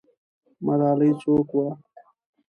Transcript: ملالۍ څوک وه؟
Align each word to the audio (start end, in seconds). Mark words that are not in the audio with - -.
ملالۍ 0.65 1.11
څوک 1.21 1.47
وه؟ 1.57 1.67